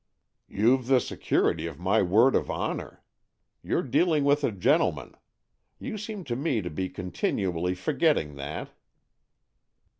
""You've 0.47 0.87
the 0.87 0.99
security 0.99 1.67
of 1.67 1.77
my 1.79 2.01
word 2.01 2.33
of 2.33 2.49
honour. 2.49 3.03
You're 3.61 3.83
dealing 3.83 4.23
with 4.23 4.43
a 4.43 4.51
gentleman. 4.51 5.13
You 5.77 5.95
seem 5.99 6.23
to 6.23 6.35
me 6.35 6.59
to 6.63 6.71
be 6.71 6.89
continually 6.89 7.75
forgetting 7.75 8.33
that." 8.37 8.71